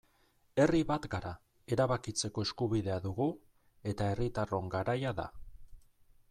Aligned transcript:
Herri 0.61 0.79
bat 0.91 1.03
gara, 1.15 1.33
erabakitzeko 1.75 2.45
eskubidea 2.47 2.97
dugu 3.05 3.29
eta 3.93 4.09
herritarron 4.15 4.73
garaia 4.79 5.15
da. 5.23 5.29